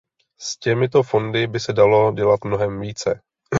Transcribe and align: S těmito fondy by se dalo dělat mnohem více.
S 0.39 0.57
těmito 0.57 1.03
fondy 1.03 1.47
by 1.47 1.59
se 1.59 1.73
dalo 1.73 2.11
dělat 2.11 2.39
mnohem 2.45 2.79
více. 2.79 3.21